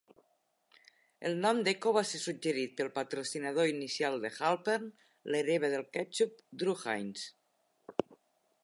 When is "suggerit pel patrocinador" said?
2.23-3.69